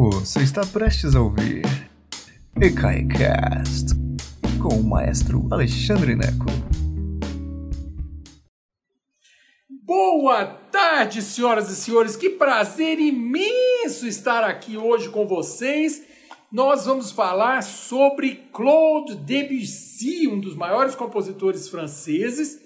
[0.00, 1.64] Você está prestes a ouvir
[2.62, 3.96] EKAICAST
[4.62, 6.46] com o maestro Alexandre Neco.
[9.68, 12.14] Boa tarde, senhoras e senhores.
[12.14, 16.00] Que prazer imenso estar aqui hoje com vocês.
[16.52, 22.60] Nós vamos falar sobre Claude Debussy, um dos maiores compositores franceses.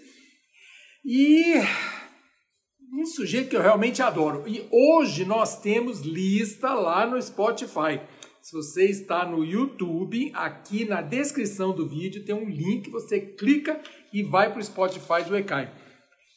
[1.03, 1.55] E
[2.93, 4.45] um sujeito que eu realmente adoro.
[4.47, 8.01] E hoje nós temos lista lá no Spotify.
[8.43, 13.81] Se você está no YouTube, aqui na descrição do vídeo tem um link, você clica
[14.13, 15.73] e vai para o Spotify do Ecai.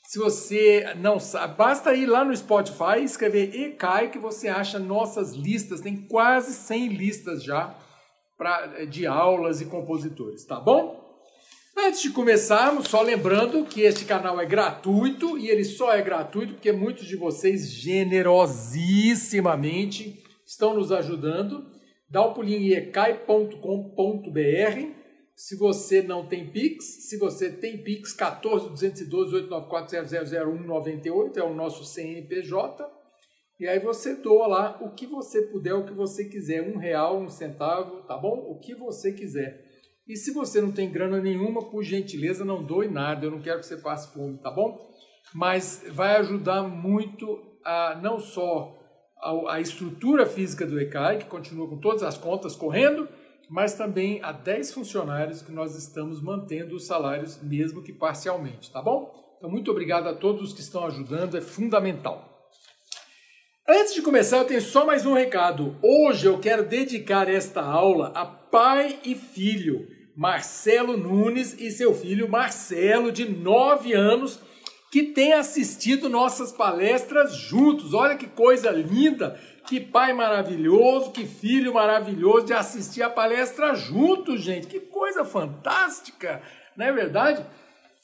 [0.04, 4.80] Se você não sabe, basta ir lá no Spotify e escrever Ecai que você acha
[4.80, 5.82] nossas listas.
[5.82, 7.76] Tem quase 100 listas já
[8.38, 11.05] pra, de aulas e compositores, tá bom?
[11.78, 16.54] Antes de começarmos, só lembrando que este canal é gratuito e ele só é gratuito
[16.54, 21.70] porque muitos de vocês generosissimamente estão nos ajudando.
[22.10, 23.60] Dá um pulinho em ecai.com.br.
[25.36, 31.54] Se você não tem Pix, se você tem Pix, 14 212 894 000198 é o
[31.54, 32.90] nosso CNPJ.
[33.60, 37.20] E aí você doa lá o que você puder, o que você quiser, um real,
[37.20, 38.38] um centavo, tá bom?
[38.50, 39.65] O que você quiser.
[40.08, 43.26] E se você não tem grana nenhuma, por gentileza, não doe nada.
[43.26, 44.78] Eu não quero que você passe fome, tá bom?
[45.34, 48.78] Mas vai ajudar muito a não só
[49.18, 53.08] a, a estrutura física do ECAI, que continua com todas as contas correndo,
[53.50, 58.82] mas também a 10 funcionários que nós estamos mantendo os salários, mesmo que parcialmente, tá
[58.82, 59.12] bom?
[59.38, 62.35] Então, muito obrigado a todos que estão ajudando, é fundamental.
[63.68, 65.76] Antes de começar, eu tenho só mais um recado.
[65.82, 69.88] Hoje eu quero dedicar esta aula a pai e filho.
[70.16, 74.40] Marcelo Nunes e seu filho Marcelo, de 9 anos,
[74.92, 77.96] que tem assistido nossas palestras juntos.
[77.96, 79.36] Olha que coisa linda,
[79.66, 84.68] que pai maravilhoso, que filho maravilhoso de assistir a palestra juntos, gente.
[84.68, 86.40] Que coisa fantástica,
[86.78, 87.44] não é verdade?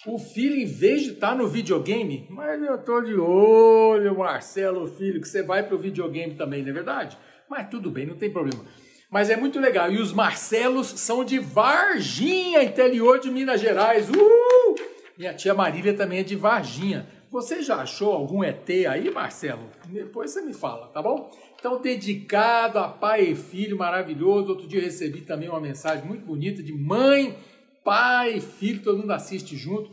[0.06, 4.88] O filho, em vez de estar tá no videogame, mas eu tô de olho, Marcelo,
[4.88, 7.18] filho, que você vai pro videogame também, não é verdade?
[7.48, 8.66] Mas tudo bem, não tem problema.
[9.12, 9.92] Mas é muito legal.
[9.92, 14.10] E os Marcelos são de Varginha, interior de Minas Gerais.
[14.10, 14.76] Uh!
[15.16, 17.06] Minha tia Marília também é de Varginha.
[17.30, 19.70] Você já achou algum ET aí, Marcelo?
[19.86, 21.30] Depois você me fala, tá bom?
[21.60, 24.50] Então, dedicado a pai e filho maravilhoso.
[24.50, 27.38] Outro dia recebi também uma mensagem muito bonita de mãe,
[27.84, 29.92] pai, filho, todo mundo assiste junto.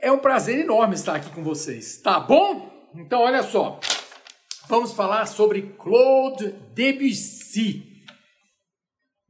[0.00, 2.70] É um prazer enorme estar aqui com vocês, tá bom?
[2.94, 3.80] Então, olha só.
[4.68, 7.94] Vamos falar sobre Claude Debussy.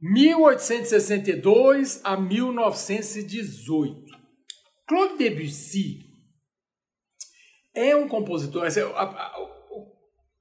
[0.01, 4.05] 1862 a 1918.
[4.87, 6.05] Claude Debussy
[7.73, 8.67] é um compositor.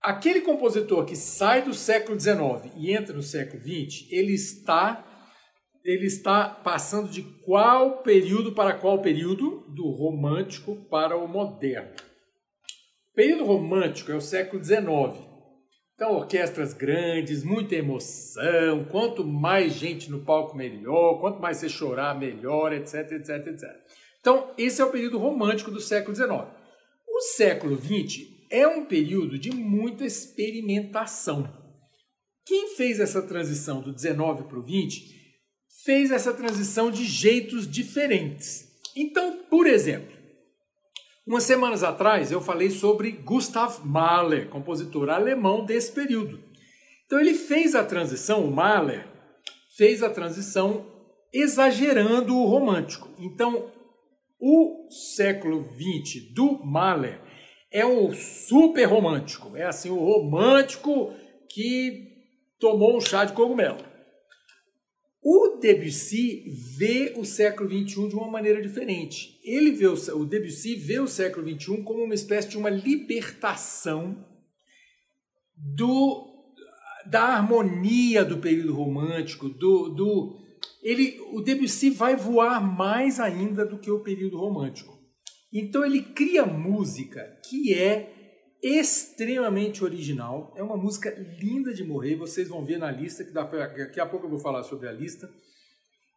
[0.00, 5.02] Aquele compositor que sai do século XIX e entra no século XX, ele está
[5.84, 9.64] ele está passando de qual período para qual período?
[9.68, 11.92] Do romântico para o moderno.
[13.12, 15.22] O período romântico é o século XIX.
[15.94, 22.18] Então, orquestras grandes, muita emoção, quanto mais gente no palco, melhor, quanto mais você chorar,
[22.18, 23.62] melhor, etc, etc, etc.
[24.18, 26.32] Então, esse é o período romântico do século XIX.
[27.06, 31.48] O século XX é um período de muita experimentação.
[32.44, 35.23] Quem fez essa transição do 19 para o 20
[35.84, 38.68] fez essa transição de jeitos diferentes.
[38.96, 40.14] Então, por exemplo,
[41.26, 46.38] Umas semanas atrás eu falei sobre Gustav Mahler, compositor alemão desse período.
[47.06, 49.08] Então ele fez a transição, o Mahler
[49.74, 50.86] fez a transição
[51.32, 53.08] exagerando o romântico.
[53.18, 53.72] Então
[54.38, 57.18] o século XX do Mahler
[57.72, 61.10] é o super romântico, é assim o romântico
[61.48, 62.06] que
[62.60, 63.93] tomou um chá de cogumelo.
[65.26, 66.44] O Debussy
[66.76, 69.40] vê o século XXI de uma maneira diferente.
[69.42, 74.22] Ele vê o, o Debussy vê o século XXI como uma espécie de uma libertação
[75.56, 76.30] do
[77.06, 80.38] da harmonia do período romântico, do, do
[80.82, 84.98] ele, o Debussy vai voar mais ainda do que o período romântico.
[85.52, 88.23] Então ele cria música que é
[88.64, 90.50] extremamente original.
[90.56, 92.16] É uma música linda de morrer.
[92.16, 95.30] Vocês vão ver na lista, que daqui a pouco eu vou falar sobre a lista,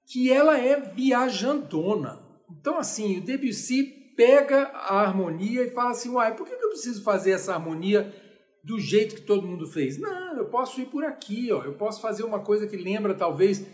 [0.06, 2.26] que ela é viajandona.
[2.50, 3.84] Então, assim, o Debussy
[4.16, 8.16] pega a harmonia e fala assim: uai, por que eu preciso fazer essa harmonia
[8.64, 9.98] do jeito que todo mundo fez?
[9.98, 11.64] Não, eu posso ir por aqui, ó.
[11.64, 13.66] eu posso fazer uma coisa que lembra talvez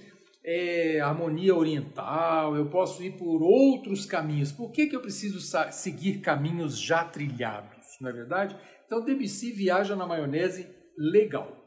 [0.43, 4.51] é, harmonia oriental, eu posso ir por outros caminhos.
[4.51, 5.39] Por que, que eu preciso
[5.71, 7.72] seguir caminhos já trilhados?
[8.03, 8.55] Não é verdade?
[8.85, 10.67] Então Debussy viaja na maionese
[10.97, 11.63] legal.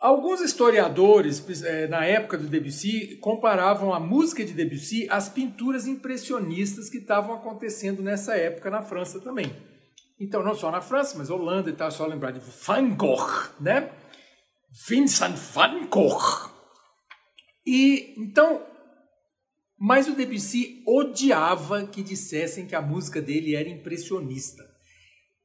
[0.00, 6.88] Alguns historiadores, eh, na época do Debussy, comparavam a música de Debussy às pinturas impressionistas
[6.88, 9.54] que estavam acontecendo nessa época na França também.
[10.18, 13.90] Então, não só na França, mas Holanda e tal, só lembrar de Van Gogh, né?
[14.88, 16.50] Vincent van Gogh.
[17.66, 18.64] E então,
[19.78, 24.69] mas o Debussy odiava que dissessem que a música dele era impressionista.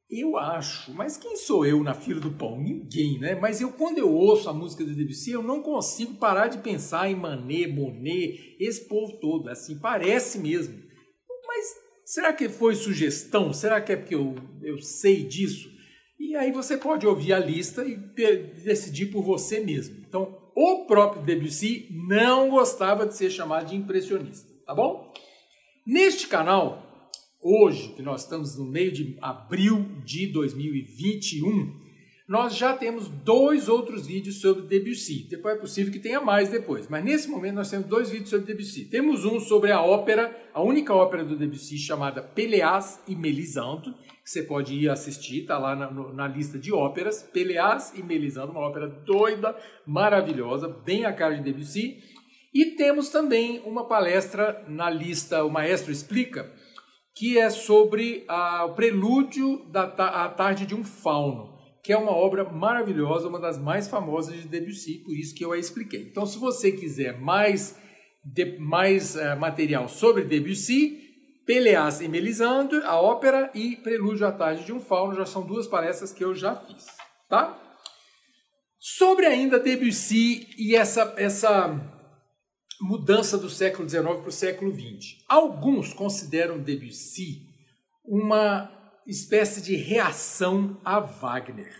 [0.08, 2.60] Eu acho, mas quem sou eu na fila do pão?
[2.60, 3.34] Ninguém, né?
[3.34, 7.10] Mas eu, quando eu ouço a música do Debussy, eu não consigo parar de pensar
[7.10, 9.48] em Manet, Monet, esse povo todo.
[9.48, 10.80] Assim, parece mesmo.
[11.44, 11.74] Mas
[12.04, 13.52] será que foi sugestão?
[13.52, 15.68] Será que é porque eu, eu sei disso?
[16.20, 19.96] E aí você pode ouvir a lista e decidir por você mesmo.
[20.08, 25.12] Então, o próprio Debussy não gostava de ser chamado de impressionista, tá bom?
[25.84, 26.85] Neste canal,
[27.46, 31.86] hoje, que nós estamos no meio de abril de 2021,
[32.26, 35.28] nós já temos dois outros vídeos sobre Debussy.
[35.30, 38.46] Depois é possível que tenha mais depois, mas nesse momento nós temos dois vídeos sobre
[38.46, 38.86] Debussy.
[38.86, 43.94] Temos um sobre a ópera, a única ópera do Debussy chamada Peleas e Melisande,
[44.24, 47.22] que você pode ir assistir, está lá na, na, lista de óperas.
[47.22, 49.56] Peleas e Melisande, uma ópera doida,
[49.86, 52.02] maravilhosa, bem a cara de Debussy.
[52.52, 56.50] E temos também uma palestra na lista O Maestro Explica,
[57.16, 62.12] que é sobre a, o prelúdio da a tarde de um fauno, que é uma
[62.12, 66.02] obra maravilhosa, uma das mais famosas de Debussy, por isso que eu a expliquei.
[66.02, 67.80] Então, se você quiser mais,
[68.22, 71.02] de, mais uh, material sobre Debussy,
[71.46, 75.66] Peleas e Melisandre, a ópera e Prelúdio à tarde de um fauno, já são duas
[75.66, 76.84] palestras que eu já fiz,
[77.30, 77.58] tá?
[78.78, 81.95] Sobre ainda Debussy e essa, essa
[82.80, 85.18] mudança do século XIX para o século XX.
[85.28, 87.46] Alguns consideram Debussy
[88.04, 88.70] uma
[89.06, 91.74] espécie de reação a Wagner.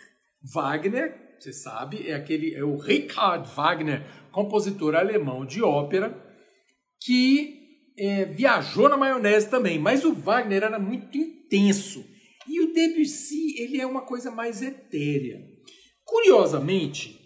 [0.54, 6.16] Wagner, você sabe, é aquele é o Richard Wagner, compositor alemão de ópera,
[7.00, 12.04] que é, viajou na maionese também, mas o Wagner era muito intenso
[12.48, 15.40] e o Debussy ele é uma coisa mais etérea.
[16.04, 17.25] Curiosamente,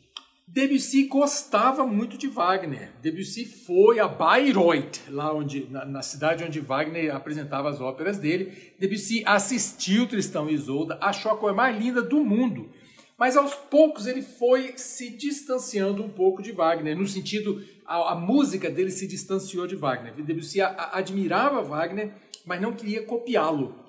[0.53, 2.91] Debussy gostava muito de Wagner.
[3.01, 8.75] Debussy foi a Bayreuth, lá onde, na, na, cidade onde Wagner apresentava as óperas dele.
[8.77, 12.69] Debussy assistiu Tristão e Isolda, achou a coisa mais linda do mundo.
[13.17, 18.15] Mas aos poucos ele foi se distanciando um pouco de Wagner, no sentido, a, a
[18.17, 20.15] música dele se distanciou de Wagner.
[20.15, 22.13] Debussy a, a, admirava Wagner,
[22.45, 23.85] mas não queria copiá-lo.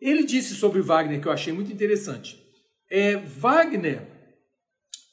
[0.00, 2.42] Ele disse sobre Wagner, que eu achei muito interessante.
[2.90, 4.08] É, Wagner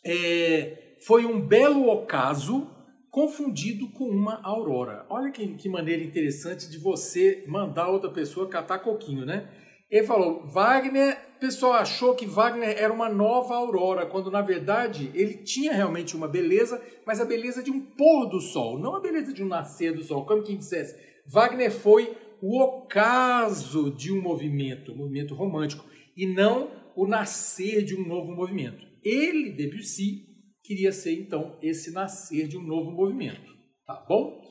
[0.06, 2.68] é, foi um belo ocaso
[3.12, 5.06] confundido com uma aurora.
[5.08, 9.48] Olha que, que maneira interessante de você mandar outra pessoa catar coquinho, né?
[9.90, 15.12] Ele falou, Wagner, o pessoal achou que Wagner era uma nova aurora, quando na verdade
[15.14, 19.00] ele tinha realmente uma beleza, mas a beleza de um pôr do sol, não a
[19.00, 21.00] beleza de um nascer do sol, como quem dissesse.
[21.28, 25.86] Wagner foi o ocaso de um movimento, um movimento romântico,
[26.18, 28.88] e não o nascer de um novo movimento.
[29.04, 30.25] Ele, Debussy,
[30.66, 33.52] queria ser então esse nascer de um novo movimento,
[33.86, 34.42] tá bom?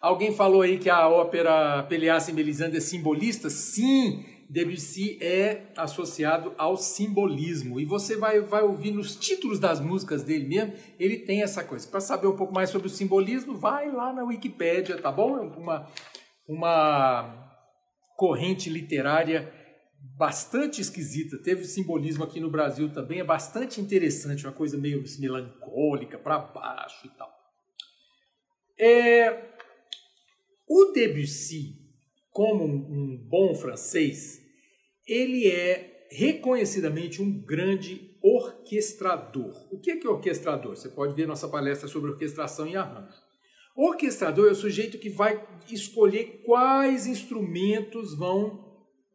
[0.00, 3.48] Alguém falou aí que a ópera Peleas e Melisande é simbolista?
[3.50, 7.80] Sim, Debussy é associado ao simbolismo.
[7.80, 11.88] E você vai, vai ouvir nos títulos das músicas dele mesmo, ele tem essa coisa.
[11.88, 15.38] Para saber um pouco mais sobre o simbolismo, vai lá na Wikipédia, tá bom?
[15.38, 15.88] É uma,
[16.48, 17.46] uma
[18.16, 19.52] corrente literária
[20.16, 21.38] bastante esquisita.
[21.38, 27.06] Teve simbolismo aqui no Brasil também, é bastante interessante, uma coisa meio melancólica, para baixo
[27.06, 27.30] e tal.
[28.78, 29.52] É,
[30.68, 31.76] o Debussy,
[32.30, 34.42] como um, bom francês,
[35.06, 39.54] ele é reconhecidamente um grande orquestrador.
[39.70, 40.76] O que é, que é orquestrador?
[40.76, 43.14] Você pode ver nossa palestra sobre orquestração e arranjo.
[43.76, 48.65] Orquestrador é o sujeito que vai escolher quais instrumentos vão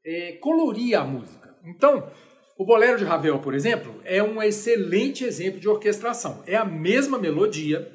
[0.05, 1.55] é, colorir a música.
[1.65, 2.09] Então,
[2.57, 6.43] o Bolero de Ravel, por exemplo, é um excelente exemplo de orquestração.
[6.45, 7.91] É a mesma melodia.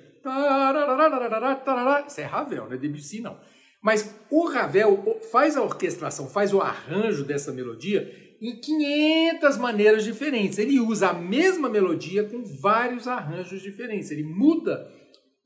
[2.06, 3.38] Isso é Ravel, não é Debussy, não.
[3.80, 10.58] Mas o Ravel faz a orquestração, faz o arranjo dessa melodia em 500 maneiras diferentes.
[10.58, 14.10] Ele usa a mesma melodia com vários arranjos diferentes.
[14.10, 14.90] Ele muda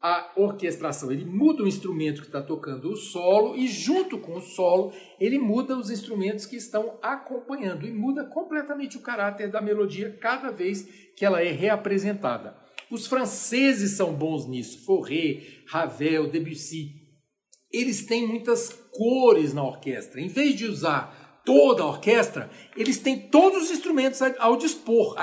[0.01, 1.13] a orquestração.
[1.13, 5.39] Ele muda o instrumento que está tocando o solo e, junto com o solo, ele
[5.39, 10.89] muda os instrumentos que estão acompanhando e muda completamente o caráter da melodia cada vez
[11.15, 12.57] que ela é reapresentada.
[12.91, 16.99] Os franceses são bons nisso, Fauré, Ravel, Debussy.
[17.71, 20.21] Eles têm muitas cores na orquestra.
[20.21, 25.15] Em vez de usar toda a orquestra, eles têm todos os instrumentos ao dispor,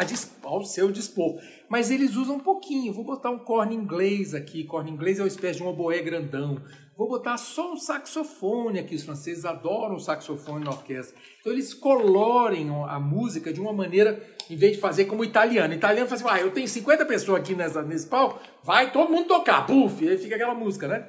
[0.43, 1.39] ao seu dispor.
[1.69, 2.93] Mas eles usam um pouquinho.
[2.93, 4.63] Vou botar um corno inglês aqui.
[4.63, 6.61] Corno inglês é uma espécie de um oboé grandão.
[6.97, 8.95] Vou botar só um saxofone aqui.
[8.95, 11.15] Os franceses adoram o saxofone na orquestra.
[11.39, 15.73] Então eles colorem a música de uma maneira, em vez de fazer como o italiano.
[15.73, 19.11] O italiano faz assim, ah, eu tenho 50 pessoas aqui nessa, nesse palco, vai todo
[19.11, 21.07] mundo tocar, puf, aí fica aquela música, né?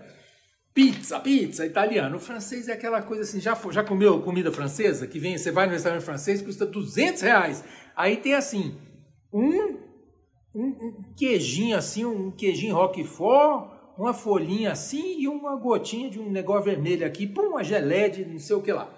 [0.75, 2.19] Pizza, pizza, italiano.
[2.19, 5.07] O francês é aquela coisa assim, já, já comeu comida francesa?
[5.07, 7.65] Que vem, você vai no restaurante francês, custa 200 reais.
[7.97, 8.77] Aí tem assim,
[9.33, 9.88] um,
[10.59, 16.31] um, um queijinho assim, um queijinho roquefort, uma folhinha assim e uma gotinha de um
[16.31, 18.93] negócio vermelho aqui, pum, uma gelé de não sei o que lá.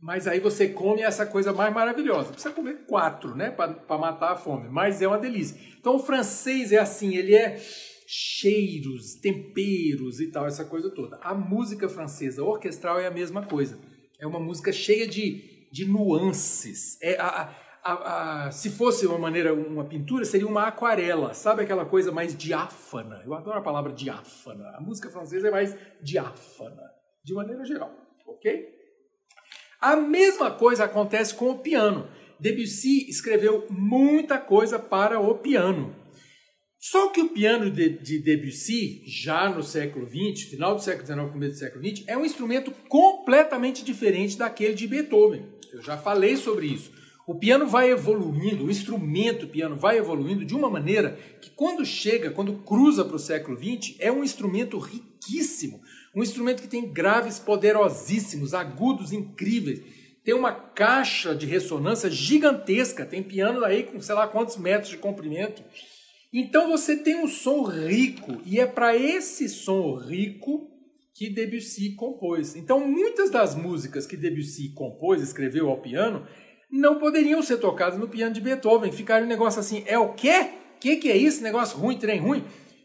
[0.00, 2.30] Mas aí você come essa coisa mais maravilhosa.
[2.30, 4.68] Precisa comer quatro, né, para matar a fome.
[4.68, 5.58] Mas é uma delícia.
[5.78, 7.58] Então o francês é assim, ele é
[8.06, 11.18] cheiros, temperos e tal, essa coisa toda.
[11.22, 13.78] A música francesa orquestral é a mesma coisa.
[14.20, 17.00] É uma música cheia de, de nuances.
[17.02, 21.34] É a, a, a, se fosse uma maneira, uma pintura, seria uma aquarela.
[21.34, 23.22] Sabe aquela coisa mais diáfana?
[23.24, 24.68] Eu adoro a palavra diáfana.
[24.76, 26.82] A música francesa é mais diáfana,
[27.24, 27.92] de maneira geral,
[28.26, 28.76] ok?
[29.80, 32.08] A mesma coisa acontece com o piano.
[32.38, 35.94] Debussy escreveu muita coisa para o piano.
[36.78, 41.32] Só que o piano de, de Debussy, já no século XX, final do século XIX,
[41.32, 45.44] começo do século XX, é um instrumento completamente diferente daquele de Beethoven.
[45.72, 46.92] Eu já falei sobre isso.
[47.26, 52.30] O piano vai evoluindo, o instrumento piano vai evoluindo de uma maneira que quando chega,
[52.30, 55.80] quando cruza para o século XX, é um instrumento riquíssimo,
[56.14, 59.82] um instrumento que tem graves poderosíssimos, agudos incríveis,
[60.22, 64.96] tem uma caixa de ressonância gigantesca, tem piano aí com sei lá quantos metros de
[64.96, 65.64] comprimento.
[66.32, 70.70] Então você tem um som rico e é para esse som rico
[71.12, 72.54] que Debussy compôs.
[72.54, 76.26] Então muitas das músicas que Debussy compôs, escreveu ao piano,
[76.76, 78.92] não poderiam ser tocadas no piano de Beethoven.
[78.92, 80.50] Ficaram um negócio assim, é o quê?
[80.76, 81.42] O que, que é isso?
[81.42, 82.44] Negócio ruim, trem ruim?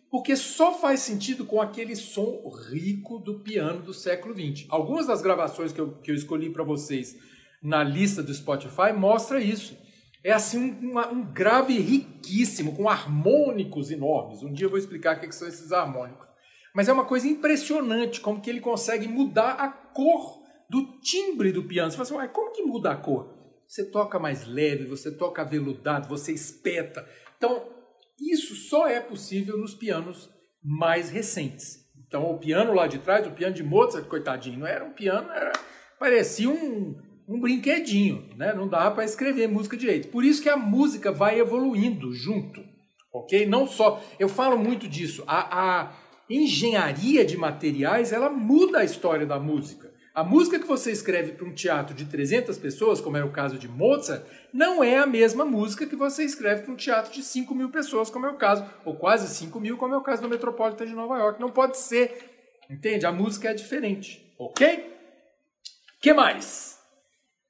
[0.10, 4.66] Porque só faz sentido com aquele som rico do piano do século XX.
[4.70, 7.18] Algumas das gravações que eu, que eu escolhi para vocês
[7.62, 9.78] na lista do Spotify mostra isso.
[10.24, 14.44] É assim um, um, grave riquíssimo, com harmônicos enormes.
[14.44, 16.28] Um dia eu vou explicar o que são esses harmônicos.
[16.74, 21.64] Mas é uma coisa impressionante como que ele consegue mudar a cor do timbre do
[21.64, 21.92] piano.
[21.92, 23.41] Você fala assim, como que muda a cor?
[23.72, 27.08] Você toca mais leve, você toca aveludado, você espeta.
[27.38, 27.70] Então,
[28.20, 30.30] isso só é possível nos pianos
[30.62, 31.80] mais recentes.
[32.06, 35.32] Então, o piano lá de trás, o piano de Mozart, coitadinho, não era um piano,
[35.32, 35.54] era,
[35.98, 38.54] parecia um, um brinquedinho, né?
[38.54, 40.10] Não dava para escrever música direito.
[40.10, 42.62] Por isso que a música vai evoluindo junto,
[43.14, 43.46] ok?
[43.46, 45.94] Não só, eu falo muito disso, a, a
[46.30, 49.91] engenharia de materiais, ela muda a história da música.
[50.14, 53.58] A música que você escreve para um teatro de 300 pessoas, como era o caso
[53.58, 57.56] de Mozart, não é a mesma música que você escreve para um teatro de 5
[57.56, 60.28] mil pessoas, como é o caso, ou quase 5 mil, como é o caso do
[60.28, 61.40] Metropolitan de Nova York.
[61.40, 63.06] Não pode ser, entende?
[63.06, 64.92] A música é diferente, ok?
[66.02, 66.80] que mais?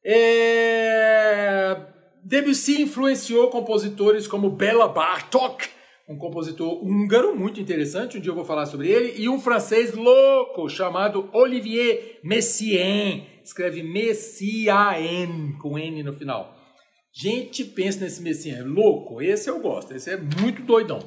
[0.04, 1.78] É...
[2.24, 5.68] Debussy influenciou compositores como Bela Bartok,
[6.12, 9.94] um compositor húngaro muito interessante, um dia eu vou falar sobre ele, e um francês
[9.94, 16.56] louco chamado Olivier Messiaen, escreve Messiaen, com N no final.
[17.14, 21.00] Gente, pensa nesse Messiaen, louco, esse eu gosto, esse é muito doidão.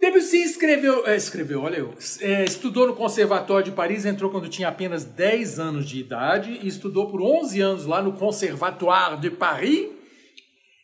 [0.00, 4.68] Debussy escreveu, é, escreveu, olha eu, é, estudou no Conservatório de Paris, entrou quando tinha
[4.68, 9.93] apenas 10 anos de idade e estudou por 11 anos lá no Conservatoire de Paris.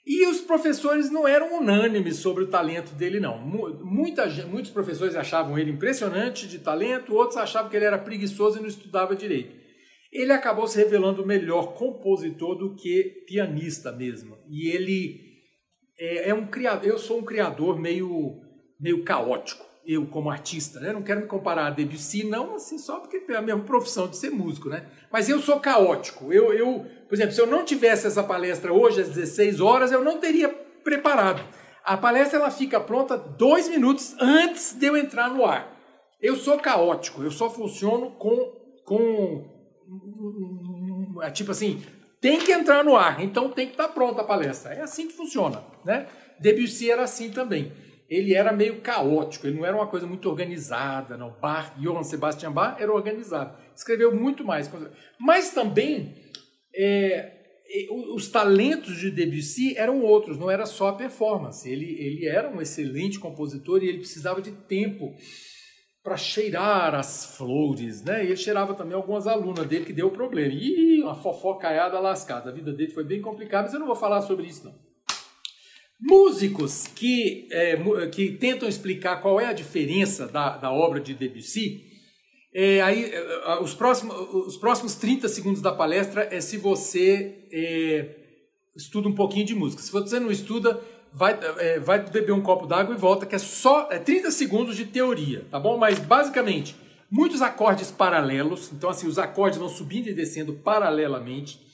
[0.07, 3.39] E os professores não eram unânimes sobre o talento dele, não.
[3.39, 8.61] Muita, muitos professores achavam ele impressionante de talento, outros achavam que ele era preguiçoso e
[8.61, 9.55] não estudava direito.
[10.13, 14.37] Ele acabou se revelando melhor compositor do que pianista mesmo.
[14.49, 15.21] E ele
[15.99, 16.89] é, é um criador.
[16.89, 18.41] Eu sou um criador meio
[18.81, 20.93] meio caótico, eu como artista, né?
[20.93, 24.17] Não quero me comparar a Debussy, não, assim, só porque é a mesma profissão de
[24.17, 24.87] ser músico, né?
[25.11, 26.33] Mas eu sou caótico.
[26.33, 30.05] Eu, eu, por exemplo, se eu não tivesse essa palestra hoje às 16 horas, eu
[30.05, 31.43] não teria preparado.
[31.85, 35.77] A palestra ela fica pronta dois minutos antes de eu entrar no ar.
[36.21, 38.37] Eu sou caótico, eu só funciono com,
[38.85, 39.45] com
[41.33, 41.83] tipo assim,
[42.21, 44.75] tem que entrar no ar, então tem que estar pronta a palestra.
[44.75, 46.07] É assim que funciona, né?
[46.39, 47.73] Debussy era assim também
[48.11, 51.31] ele era meio caótico, ele não era uma coisa muito organizada, não.
[51.41, 54.69] Bach, Johann Sebastian Bach era organizado, escreveu muito mais.
[55.17, 56.17] Mas também
[56.75, 57.41] é,
[58.13, 61.71] os talentos de Debussy eram outros, não era só a performance.
[61.71, 65.15] Ele, ele era um excelente compositor e ele precisava de tempo
[66.03, 68.25] para cheirar as flores, né?
[68.25, 70.53] E ele cheirava também algumas alunas dele que deu problema.
[70.53, 72.51] E uma fofocaiada lascada.
[72.51, 74.90] A vida dele foi bem complicada, mas eu não vou falar sobre isso não.
[76.01, 77.77] Músicos que, é,
[78.11, 81.91] que tentam explicar qual é a diferença da, da obra de Debussy,
[82.53, 84.17] é, aí, é, os, próximos,
[84.47, 88.17] os próximos 30 segundos da palestra é se você é,
[88.75, 89.83] estuda um pouquinho de música.
[89.83, 90.81] Se você não estuda,
[91.13, 94.77] vai, é, vai beber um copo d'água e volta, que é só é 30 segundos
[94.77, 95.79] de teoria, tá bom?
[95.79, 96.75] Mas basicamente,
[97.11, 101.70] muitos acordes paralelos, então assim, os acordes vão subindo e descendo paralelamente.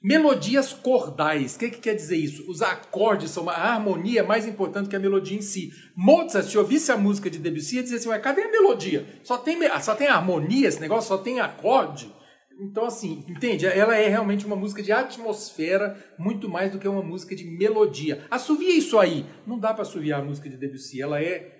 [0.00, 2.48] Melodias cordais, o que, que, quer dizer isso?
[2.48, 5.72] Os acordes são uma harmonia é mais importante que a melodia em si.
[5.96, 9.04] Mozart, se ouvisse a música de Debussy, ia dizer assim, Ué, cadê a melodia?
[9.24, 12.12] Só tem, só tem harmonia esse negócio, só tem acorde.
[12.60, 13.66] Então, assim, entende?
[13.66, 18.24] Ela é realmente uma música de atmosfera, muito mais do que uma música de melodia.
[18.30, 19.26] Assovia isso aí.
[19.46, 21.00] Não dá para assoviar a música de Debussy.
[21.00, 21.56] Ela é.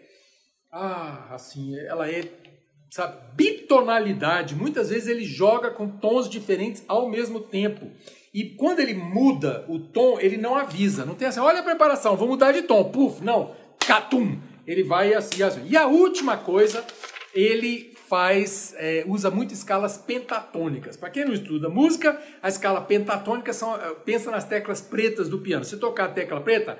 [0.72, 2.22] Ah, assim, ela é.
[2.90, 3.16] Sabe?
[3.36, 4.56] Bitonalidade.
[4.56, 7.88] Muitas vezes ele joga com tons diferentes ao mesmo tempo.
[8.32, 11.04] E quando ele muda o tom, ele não avisa.
[11.04, 12.84] Não tem assim, olha a preparação, vou mudar de tom.
[12.84, 13.54] Puf, não.
[13.86, 14.38] Catum.
[14.66, 15.62] Ele vai assim, assim.
[15.66, 16.84] E a última coisa,
[17.34, 20.96] ele faz, é, usa muito escalas pentatônicas.
[20.96, 25.38] Para quem não estuda música, a escala pentatônica são, é, pensa nas teclas pretas do
[25.38, 25.64] piano.
[25.64, 26.78] Se tocar a tecla preta,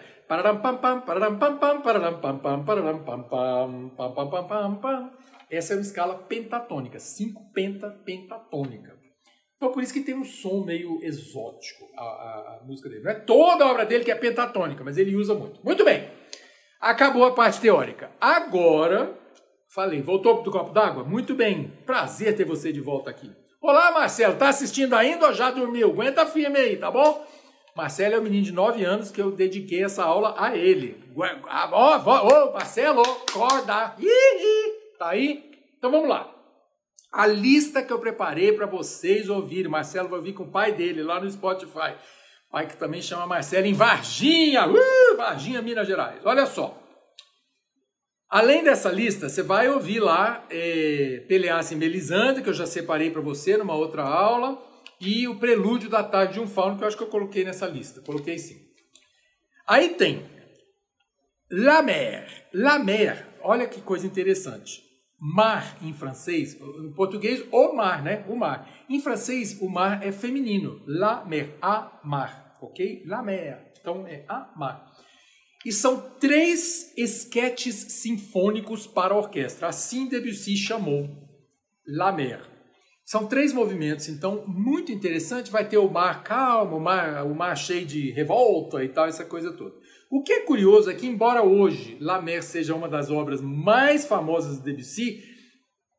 [5.51, 8.98] essa é uma escala pentatônica, 5 penta pentatônica.
[9.59, 13.03] Então por isso que tem um som meio exótico a, a, a música dele.
[13.03, 15.61] Não é toda a obra dele que é pentatônica, mas ele usa muito.
[15.63, 16.09] Muito bem.
[16.81, 18.11] Acabou a parte teórica.
[18.19, 19.19] Agora
[19.71, 21.05] Falei, voltou do copo d'água?
[21.05, 23.31] Muito bem, prazer ter você de volta aqui.
[23.61, 25.91] Olá, Marcelo, tá assistindo ainda ou já dormiu?
[25.91, 27.27] Aguenta firme aí, tá bom?
[27.77, 31.05] Marcelo é um menino de 9 anos que eu dediquei essa aula a ele.
[31.15, 33.95] Ó, oh, Marcelo, acorda!
[34.99, 35.51] Tá aí?
[35.77, 36.35] Então vamos lá.
[37.13, 39.71] A lista que eu preparei para vocês ouvirem.
[39.71, 41.95] Marcelo vai ouvir com o pai dele lá no Spotify.
[42.51, 46.25] Pai que também chama Marcelo em Varginha, uh, Varginha, Minas Gerais.
[46.25, 46.83] Olha só.
[48.29, 53.11] Além dessa lista, você vai ouvir lá é, Peleas em Melisandre, que eu já separei
[53.11, 54.63] para você numa outra aula,
[55.01, 57.67] e o Prelúdio da Tarde de um Fauno, que eu acho que eu coloquei nessa
[57.67, 58.03] lista.
[58.03, 58.61] Coloquei sim.
[59.67, 60.29] Aí tem
[61.51, 62.49] La Mer.
[62.53, 64.88] La Mer, olha que coisa interessante.
[65.21, 68.25] Mar em francês, em português, o mar, né?
[68.29, 68.69] O mar.
[68.89, 70.81] Em francês, o mar é feminino.
[70.87, 73.03] La mer, a mar, ok?
[73.05, 73.73] La mer.
[73.81, 74.93] Então é a mar.
[75.67, 79.69] E são três esquetes sinfônicos para orquestra.
[79.69, 81.09] Assim Debussy chamou
[81.87, 82.41] La Mer.
[83.05, 85.51] São três movimentos, então muito interessante.
[85.51, 89.25] Vai ter o mar calmo, o mar, o mar cheio de revolta e tal, essa
[89.25, 89.75] coisa toda.
[90.11, 94.07] O que é curioso é que, embora hoje La Mer seja uma das obras mais
[94.07, 95.23] famosas de Debussy,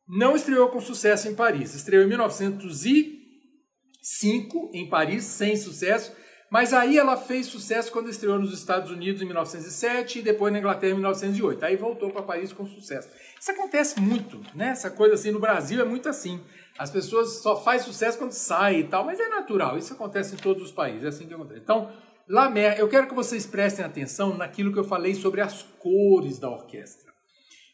[0.08, 1.74] não estreou com sucesso em Paris.
[1.74, 6.12] Estreou em 1905 em Paris, sem sucesso,
[6.50, 10.58] mas aí ela fez sucesso quando estreou nos Estados Unidos em 1907 e depois na
[10.58, 11.64] Inglaterra em 1908.
[11.64, 13.08] Aí voltou para Paris com sucesso.
[13.40, 14.70] Isso acontece muito, né?
[14.70, 16.40] Essa coisa assim no Brasil é muito assim.
[16.76, 19.78] As pessoas só fazem sucesso quando saem e tal, mas é natural.
[19.78, 21.60] Isso acontece em todos os países, é assim que acontece.
[21.60, 21.92] Então,
[22.30, 26.48] Lamer, eu quero que vocês prestem atenção naquilo que eu falei sobre as cores da
[26.48, 27.12] orquestra.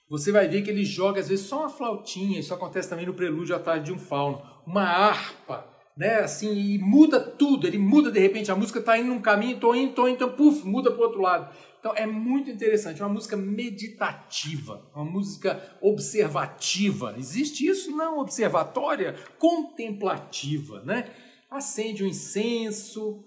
[0.09, 3.14] Você vai ver que ele joga às vezes só uma flautinha, isso acontece também no
[3.14, 6.19] prelúdio à tarde de um fauno, uma harpa né?
[6.19, 7.66] Assim, e muda tudo.
[7.66, 10.33] Ele muda de repente, a música está indo num caminho, tô indo, tô indo, então,
[10.33, 11.55] puf, muda para o outro lado.
[11.81, 17.14] Então é muito interessante, é uma música meditativa, uma música observativa.
[17.16, 17.90] Existe isso?
[17.92, 21.09] Não, observatória, contemplativa, né?
[21.49, 23.25] Acende um incenso,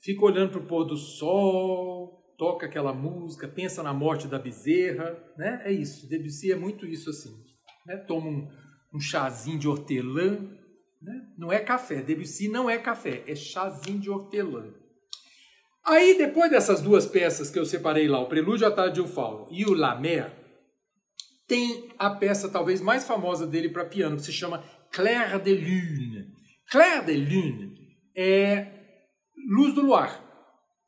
[0.00, 5.16] fica olhando para o pôr do sol, toca aquela música, pensa na morte da bezerra,
[5.36, 5.62] né?
[5.64, 6.08] É isso.
[6.08, 7.36] Debussy é muito isso assim.
[7.86, 7.96] Né?
[7.98, 8.48] Toma um,
[8.94, 10.38] um chazinho de hortelã,
[11.02, 11.28] né?
[11.36, 12.02] Não é café.
[12.02, 14.72] Debussy não é café, é chazinho de hortelã.
[15.84, 19.46] Aí, depois dessas duas peças que eu separei lá, o Prelúdio à Tarde de Fauno
[19.50, 20.32] e o La Mer,
[21.46, 26.26] tem a peça talvez mais famosa dele para piano, que se chama Claire de Lune.
[26.70, 27.74] Claire de Lune
[28.14, 28.79] é
[29.48, 30.30] luz do luar.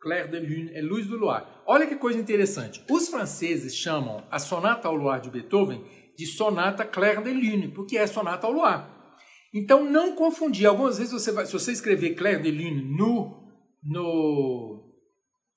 [0.02, 1.62] Claire de Lune é luz do luar.
[1.64, 2.84] Olha que coisa interessante.
[2.90, 5.84] Os franceses chamam a Sonata ao Luar de Beethoven
[6.18, 8.90] de Sonata Claire de Lune, porque é Sonata ao Luar.
[9.54, 10.66] Então, não confundir.
[10.66, 13.44] Algumas vezes, você vai, se você escrever Claire de Lune no,
[13.82, 14.92] no,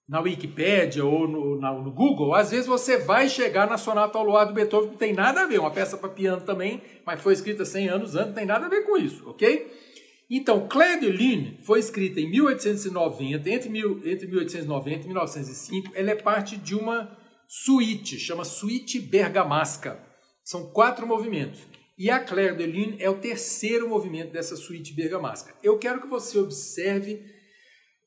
[0.08, 4.24] na Wikipédia ou no, na, no, Google, às vezes você vai chegar na Sonata ao
[4.24, 5.60] Luar do Beethoven, que não tem nada a ver.
[5.60, 8.70] Uma peça para piano também, mas foi escrita 100 anos antes, não tem nada a
[8.70, 9.85] ver com isso, ok?
[10.30, 15.92] Então, Claire de Lune foi escrita em 1890, entre, mil, entre 1890 e 1905.
[15.94, 17.16] Ela é parte de uma
[17.48, 20.00] suíte, chama Suíte Bergamasca
[20.44, 21.62] São quatro movimentos.
[21.98, 25.56] E a Claire de Lune é o terceiro movimento dessa suíte bergamasca.
[25.64, 27.24] Eu quero que você observe.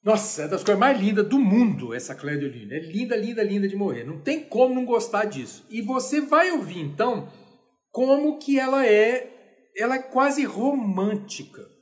[0.05, 2.75] Nossa, é das coisas mais lindas do mundo essa Claire de Lune.
[2.75, 4.05] É linda, linda, linda de morrer.
[4.05, 5.67] Não tem como não gostar disso.
[5.71, 7.33] E você vai ouvir então
[7.91, 11.78] como que ela é, ela é quase romântica.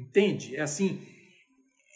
[0.00, 0.56] Entende?
[0.56, 1.00] É assim,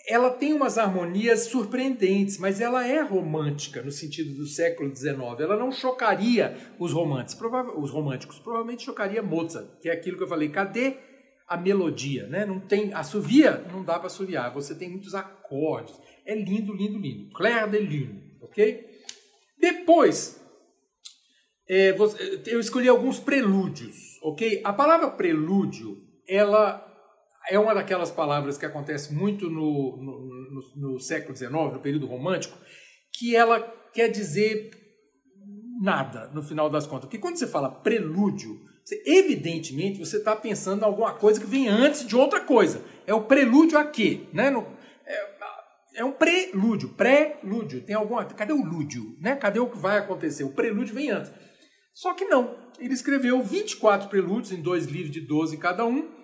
[0.07, 5.17] ela tem umas harmonias surpreendentes, mas ela é romântica no sentido do século XIX.
[5.41, 7.43] Ela não chocaria os românticos,
[7.77, 10.51] os românticos, provavelmente chocaria Mozart, que é aquilo que eu falei.
[10.51, 10.99] Cadê
[11.49, 12.27] a melodia?
[12.27, 12.45] Né?
[12.45, 14.53] Não tem assovia, não dá para assoviar.
[14.53, 15.99] Você tem muitos acordes.
[16.27, 17.31] É lindo, lindo, lindo.
[17.33, 18.87] Claire de Lune, ok?
[19.59, 20.39] Depois,
[21.67, 21.97] é,
[22.47, 24.61] eu escolhi alguns prelúdios, ok?
[24.63, 25.97] A palavra prelúdio,
[26.29, 26.94] ela
[27.49, 32.07] é uma daquelas palavras que acontece muito no, no, no, no século XIX, no período
[32.07, 32.59] romântico,
[33.13, 33.61] que ela
[33.93, 34.71] quer dizer
[35.81, 37.05] nada no final das contas.
[37.05, 41.69] Porque quando você fala prelúdio, você, evidentemente você está pensando em alguma coisa que vem
[41.69, 42.83] antes de outra coisa.
[43.07, 44.27] É o prelúdio a quê?
[44.33, 44.51] Né?
[44.51, 44.67] No,
[45.07, 45.35] é,
[45.97, 47.83] é, um prelúdio, pré-lúdio.
[47.83, 48.25] Tem alguma.
[48.25, 49.17] Cadê o lúdio?
[49.21, 49.37] Né?
[49.37, 50.45] Cadê o que vai acontecer?
[50.45, 51.31] O prelúdio vem antes.
[51.95, 52.59] Só que não.
[52.79, 56.24] Ele escreveu 24 prelúdios em dois livros de 12 cada um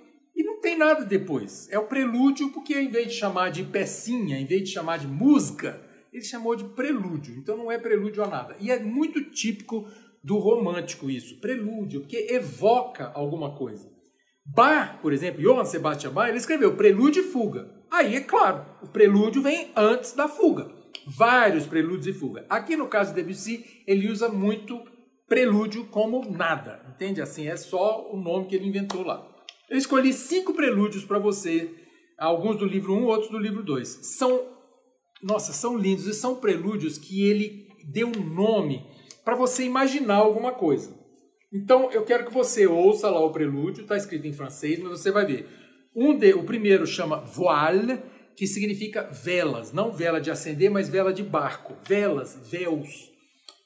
[0.60, 1.68] não tem nada depois.
[1.70, 5.06] É o prelúdio, porque em vez de chamar de pecinha, em vez de chamar de
[5.06, 5.80] música,
[6.12, 7.34] ele chamou de prelúdio.
[7.38, 8.54] Então não é prelúdio a nada.
[8.60, 9.88] E é muito típico
[10.22, 13.90] do romântico isso, prelúdio, porque evoca alguma coisa.
[14.44, 17.70] Bach, por exemplo, Johann Sebastian Bach, ele escreveu prelúdio e fuga.
[17.90, 20.70] Aí, é claro, o prelúdio vem antes da fuga.
[21.06, 22.44] Vários prelúdios e fuga.
[22.50, 24.78] Aqui no caso de Debussy, ele usa muito
[25.26, 27.22] prelúdio como nada, entende?
[27.22, 29.29] Assim, é só o nome que ele inventou lá.
[29.70, 31.70] Eu escolhi cinco prelúdios para você,
[32.18, 34.00] alguns do livro 1, outros do livro 2.
[34.02, 34.48] São,
[35.22, 38.84] nossa, são lindos e são prelúdios que ele deu um nome
[39.24, 40.92] para você imaginar alguma coisa.
[41.52, 45.12] Então, eu quero que você ouça lá o prelúdio, está escrito em francês, mas você
[45.12, 45.46] vai ver.
[45.94, 48.00] Um de, o primeiro chama voile,
[48.36, 53.08] que significa velas, não vela de acender, mas vela de barco, velas, véus.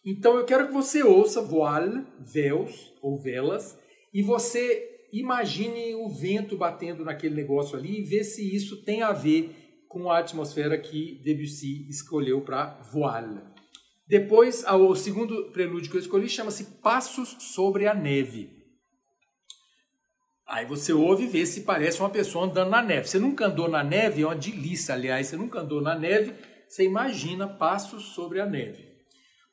[0.05, 3.79] Então eu quero que você ouça voile, véus ou velas,
[4.13, 9.13] e você imagine o vento batendo naquele negócio ali e vê se isso tem a
[9.13, 13.41] ver com a atmosfera que Debussy escolheu para Voile.
[14.07, 18.51] Depois, o segundo prelúdio que eu escolhi chama-se Passos sobre a Neve.
[20.47, 23.09] Aí você ouve e vê se parece uma pessoa andando na neve.
[23.09, 26.35] Você nunca andou na neve, é uma delícia, aliás, você nunca andou na neve,
[26.69, 28.94] você imagina passos sobre a neve.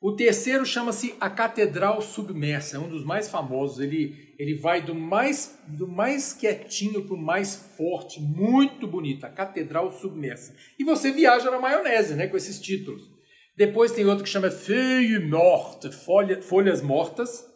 [0.02, 3.78] O terceiro chama-se A Catedral Submersa, é um dos mais famosos.
[3.78, 9.24] Ele, ele vai do mais, do mais quietinho para o mais forte, muito bonito.
[9.24, 10.56] A Catedral Submersa.
[10.76, 13.08] E você viaja na maionese, né, com esses títulos.
[13.56, 17.46] Depois tem outro que chama Feuille Morte, folha, Folhas Mortas.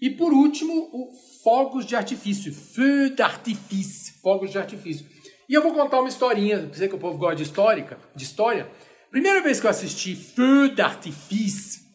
[0.00, 1.10] E por último, o
[1.42, 5.04] Fogos de Artifício, Feu d'Artifice, Fogos de Artifício.
[5.48, 8.70] E eu vou contar uma historinha, você que o povo gosta de, histórica, de história.
[9.10, 11.87] Primeira vez que eu assisti Feu d'Artifice,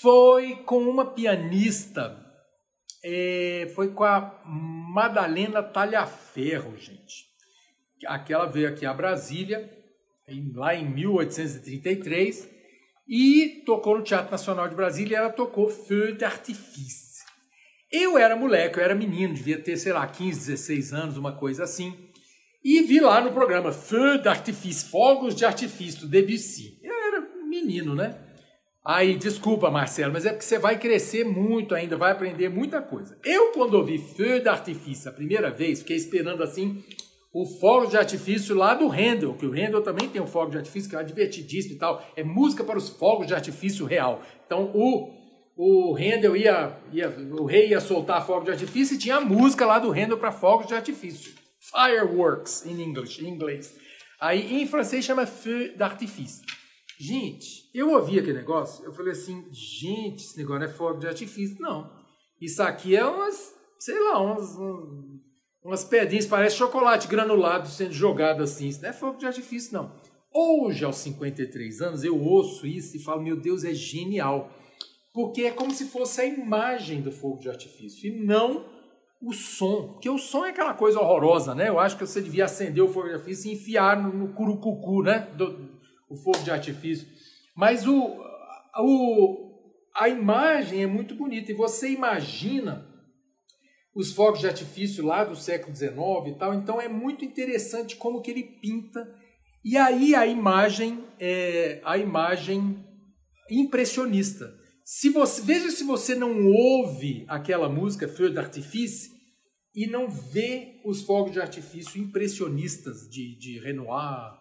[0.00, 2.16] foi com uma pianista,
[3.02, 7.26] é, foi com a Madalena Talhaferro, gente.
[8.06, 9.68] Aquela veio aqui a Brasília,
[10.54, 12.48] lá em 1833,
[13.08, 17.24] e tocou no Teatro Nacional de Brasília ela tocou Feu d'Artifice.
[17.90, 21.64] Eu era moleque, eu era menino, devia ter, sei lá, 15, 16 anos, uma coisa
[21.64, 21.96] assim.
[22.62, 26.78] E vi lá no programa Feu d'Artifice, Fogos de Artifício, do Debussy.
[26.82, 28.27] Eu era menino, né?
[28.84, 33.18] Aí, desculpa, Marcelo, mas é porque você vai crescer muito ainda, vai aprender muita coisa.
[33.24, 36.82] Eu, quando ouvi Feu d'Artifício a primeira vez, fiquei esperando assim
[37.32, 40.56] o fogo de artifício lá do Handel, que o Handel também tem um fogo de
[40.56, 42.02] artifício que é divertidíssimo e tal.
[42.16, 44.22] É música para os fogos de artifício real.
[44.46, 45.12] Então, o,
[45.56, 49.66] o Handel ia, ia, o rei ia soltar fogo de artifício e tinha a música
[49.66, 51.32] lá do Handel para fogos de artifício.
[51.60, 53.18] Fireworks, em inglês.
[53.20, 53.76] Em inglês.
[54.20, 56.44] Aí, em francês, chama Feu d'Artifício.
[57.00, 61.06] Gente, eu ouvi aquele negócio, eu falei assim, gente, esse negócio não é fogo de
[61.06, 61.56] artifício.
[61.60, 61.88] Não.
[62.40, 64.56] Isso aqui é umas, sei lá, umas,
[65.62, 68.66] umas pedrinhas, parece chocolate granulado sendo jogado assim.
[68.66, 69.92] Isso não é fogo de artifício, não.
[70.34, 74.50] Hoje, aos 53 anos, eu ouço isso e falo, meu Deus, é genial.
[75.14, 78.64] Porque é como se fosse a imagem do fogo de artifício e não
[79.22, 79.92] o som.
[79.92, 81.68] Porque o som é aquela coisa horrorosa, né?
[81.68, 85.02] Eu acho que você devia acender o fogo de artifício e enfiar no, no curucucu,
[85.02, 85.28] né?
[85.36, 85.67] Do,
[86.08, 87.06] o fogo de artifício.
[87.54, 88.16] Mas o,
[88.78, 89.50] o,
[89.94, 92.86] a imagem é muito bonita e você imagina
[93.94, 95.90] os fogos de artifício lá do século XIX
[96.28, 96.54] e tal.
[96.54, 99.12] Então é muito interessante como que ele pinta.
[99.64, 102.84] E aí a imagem é a imagem
[103.50, 104.56] impressionista.
[104.84, 109.10] Se você, veja se você não ouve aquela música Feu d'Artifice
[109.74, 114.32] e não vê os fogos de artifício impressionistas de, de Renoir,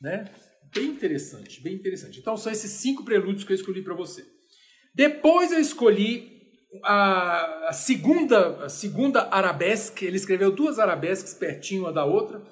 [0.00, 0.32] né?
[0.74, 2.18] Bem interessante, bem interessante.
[2.18, 4.24] Então são esses cinco prelúdios que eu escolhi para você.
[4.94, 6.40] Depois eu escolhi
[6.84, 10.04] a, a, segunda, a segunda arabesque.
[10.04, 12.42] Ele escreveu duas arabesques pertinho uma da outra.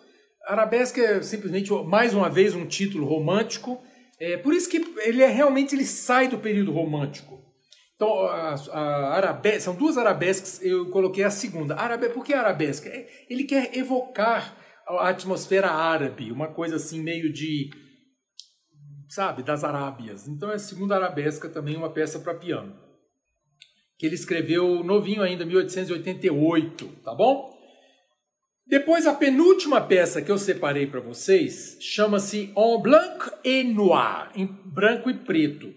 [0.46, 3.82] Arabesque é simplesmente mais uma vez um título romântico.
[4.20, 7.38] É, por isso que ele é realmente ele sai do período romântico.
[7.94, 11.74] Então, a, a são duas arabesques, eu coloquei a segunda.
[11.74, 12.08] Arabe...
[12.10, 12.88] Por que arabesca?
[12.88, 17.70] É, ele quer evocar a atmosfera árabe, uma coisa assim meio de,
[19.08, 20.28] sabe, das Arábias.
[20.28, 22.76] Então, é segunda arabesca também, uma peça para piano.
[23.98, 27.56] Que ele escreveu novinho ainda, 1888, tá bom?
[28.66, 34.46] Depois, a penúltima peça que eu separei para vocês chama-se En Blanc et Noir, em
[34.46, 35.72] branco e preto.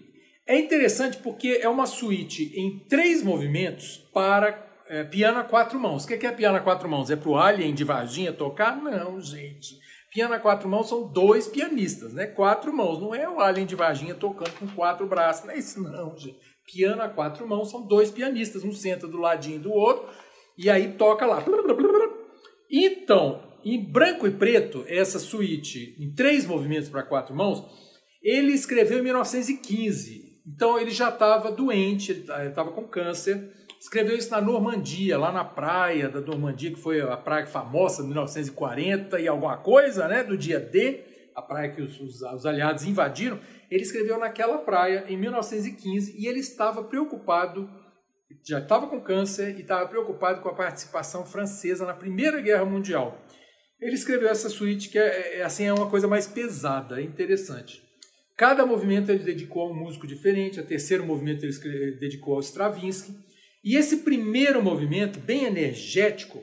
[0.46, 6.04] É interessante porque é uma suíte em três movimentos para é, piano a quatro mãos.
[6.04, 7.10] O que é piano a quatro mãos?
[7.10, 8.76] É para o Alien de Varginha tocar?
[8.76, 9.78] Não, gente.
[10.12, 12.26] Piano a quatro mãos são dois pianistas, né?
[12.26, 13.00] Quatro mãos.
[13.00, 15.46] Não é o Alien de Varginha tocando com quatro braços.
[15.46, 16.38] Não é isso, não, gente.
[16.70, 18.62] Piano a quatro mãos são dois pianistas.
[18.62, 20.06] Um senta do ladinho do outro
[20.58, 21.42] e aí toca lá.
[22.70, 27.64] Então, em branco e preto, essa suíte em três movimentos para quatro mãos,
[28.22, 30.42] ele escreveu em 1915.
[30.46, 33.50] Então ele já estava doente, ele estava com câncer.
[33.82, 38.08] Escreveu isso na Normandia, lá na praia da Normandia, que foi a praia famosa de
[38.10, 40.22] 1940 e alguma coisa, né?
[40.22, 41.00] Do dia D,
[41.34, 43.40] a praia que os, os, os aliados invadiram.
[43.68, 47.68] Ele escreveu naquela praia em 1915 e ele estava preocupado,
[48.44, 53.20] já estava com câncer e estava preocupado com a participação francesa na Primeira Guerra Mundial.
[53.80, 57.82] Ele escreveu essa suíte que é, é assim é uma coisa mais pesada, é interessante.
[58.36, 63.31] Cada movimento ele dedicou a um músico diferente, o terceiro movimento ele dedicou ao Stravinsky.
[63.64, 66.42] E esse primeiro movimento, bem energético,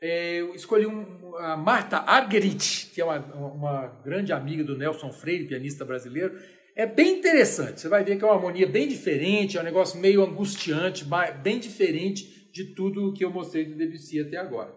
[0.00, 5.12] é, eu escolhi um, a Marta Argerich, que é uma, uma grande amiga do Nelson
[5.12, 6.38] Freire, pianista brasileiro.
[6.76, 10.00] É bem interessante, você vai ver que é uma harmonia bem diferente, é um negócio
[10.00, 11.04] meio angustiante,
[11.42, 14.72] bem diferente de tudo que eu mostrei do Debussy até agora.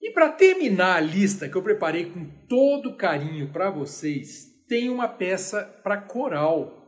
[0.00, 5.06] E para terminar a lista que eu preparei com todo carinho para vocês, tem uma
[5.06, 6.79] peça para coral.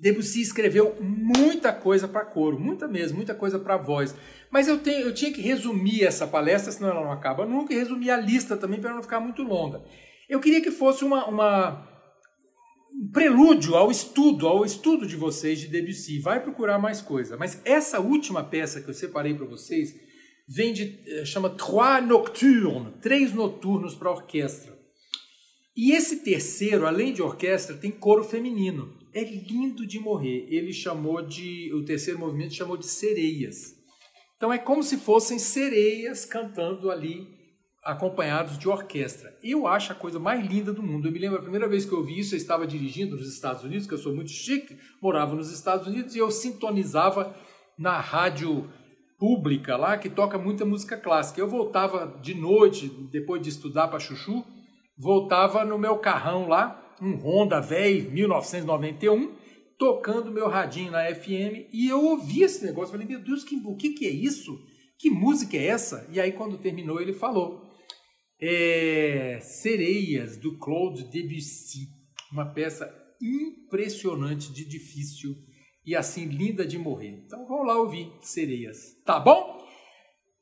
[0.00, 4.14] Debussy escreveu muita coisa para coro, muita mesmo, muita coisa para voz.
[4.50, 7.76] Mas eu, tenho, eu tinha que resumir essa palestra, senão ela não acaba nunca, e
[7.76, 9.82] resumir a lista também para não ficar muito longa.
[10.28, 11.88] Eu queria que fosse uma, uma,
[12.94, 16.20] um prelúdio ao estudo, ao estudo de vocês de Debussy.
[16.20, 17.36] Vai procurar mais coisa.
[17.36, 19.94] Mas essa última peça que eu separei para vocês
[20.48, 24.78] vem de eh, chama Trois Nocturnes, três noturnos para orquestra.
[25.76, 28.97] E esse terceiro, além de orquestra, tem coro feminino.
[29.18, 30.46] É lindo de morrer.
[30.48, 31.72] Ele chamou de.
[31.74, 33.74] O terceiro movimento chamou de sereias.
[34.36, 37.26] Então é como se fossem sereias cantando ali,
[37.82, 39.36] acompanhados de orquestra.
[39.42, 41.08] Eu acho a coisa mais linda do mundo.
[41.08, 43.64] Eu me lembro a primeira vez que eu vi isso, eu estava dirigindo nos Estados
[43.64, 47.34] Unidos, que eu sou muito chique, morava nos Estados Unidos, e eu sintonizava
[47.76, 48.70] na rádio
[49.18, 51.40] pública lá, que toca muita música clássica.
[51.40, 54.44] Eu voltava de noite, depois de estudar para chuchu,
[54.96, 59.34] voltava no meu carrão lá, um Honda velho, 1991,
[59.78, 62.92] tocando meu radinho na FM e eu ouvi esse negócio.
[62.92, 64.58] Falei, meu Deus, que, o que, que é isso?
[64.98, 66.08] Que música é essa?
[66.12, 67.62] E aí, quando terminou, ele falou:
[68.40, 71.88] é, Sereias, do Claude Debussy.
[72.32, 75.34] Uma peça impressionante de difícil
[75.84, 77.22] e assim linda de morrer.
[77.24, 79.58] Então vamos lá ouvir Sereias, tá bom?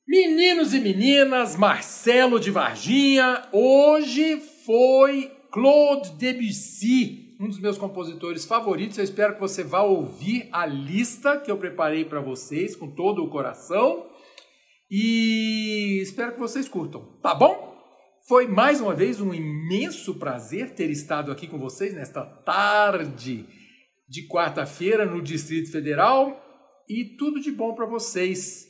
[0.06, 8.98] Meninos e meninas, Marcelo de Varginha, hoje foi Claude Debussy, um dos meus compositores favoritos.
[8.98, 13.24] Eu espero que você vá ouvir a lista que eu preparei para vocês com todo
[13.24, 14.06] o coração
[14.90, 17.74] e espero que vocês curtam, tá bom?
[18.28, 23.46] Foi mais uma vez um imenso prazer ter estado aqui com vocês nesta tarde
[24.06, 26.38] de quarta-feira no Distrito Federal
[26.86, 28.66] e tudo de bom para vocês.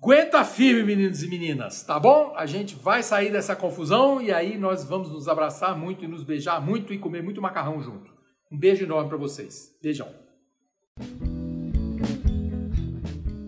[0.00, 2.32] Aguenta firme, meninos e meninas, tá bom?
[2.36, 6.22] A gente vai sair dessa confusão e aí nós vamos nos abraçar muito e nos
[6.22, 8.08] beijar muito e comer muito macarrão junto.
[8.50, 9.76] Um beijo enorme para vocês.
[9.82, 10.06] Beijão.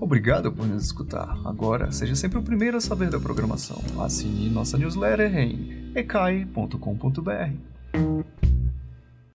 [0.00, 1.38] Obrigado por nos escutar.
[1.44, 3.80] Agora, seja sempre o primeiro a saber da programação.
[4.04, 8.49] Assine nossa newsletter em ecai.com.br.